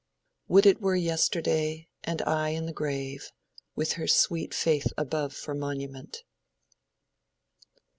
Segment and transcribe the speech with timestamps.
[0.47, 3.31] "Would it were yesterday and I i' the grave,
[3.75, 6.23] With her sweet faith above for monument."